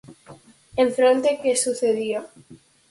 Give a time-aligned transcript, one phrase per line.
[0.83, 2.19] ¿En fronte que sucedía?